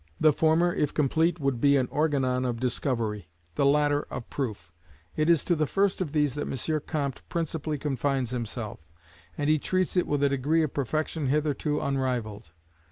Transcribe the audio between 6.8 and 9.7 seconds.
Comte principally confines himself, and he